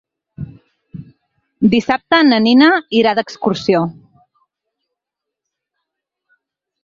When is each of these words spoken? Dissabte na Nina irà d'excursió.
Dissabte 1.73 2.21
na 2.29 2.39
Nina 2.45 2.69
irà 3.01 3.11
d'excursió. 3.19 3.81